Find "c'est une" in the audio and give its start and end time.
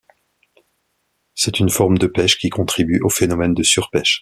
1.35-1.69